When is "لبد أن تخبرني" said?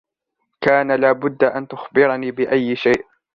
0.95-2.31